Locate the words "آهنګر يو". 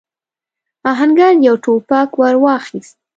0.91-1.55